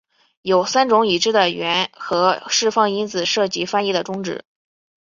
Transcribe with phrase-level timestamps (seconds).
[0.41, 4.43] 有三种已知的原核释放因子涉及翻译的终止。